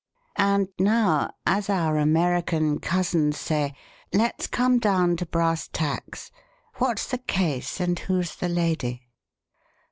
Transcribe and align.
And 0.39 0.67
now, 0.79 1.29
as 1.45 1.69
our 1.69 1.97
American 1.99 2.79
cousins 2.79 3.37
say, 3.39 3.75
'Let's 4.11 4.47
come 4.47 4.79
down 4.79 5.15
to 5.17 5.27
brass 5.27 5.67
tacks.' 5.67 6.31
What's 6.77 7.05
the 7.11 7.19
case 7.19 7.79
and 7.79 7.99
who's 7.99 8.35
the 8.37 8.49
lady?" 8.49 9.03